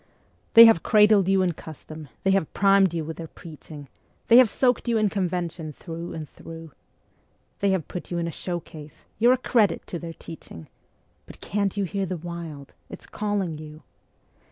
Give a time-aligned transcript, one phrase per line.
[0.55, 3.87] They have cradled you in custom, they have primed you with their preaching,
[4.29, 6.71] They have soaked you in convention through and through;
[7.59, 10.67] They have put you in a showcase; you're a credit to their teaching
[11.27, 12.73] But can't you hear the Wild?
[12.89, 13.83] it's calling you.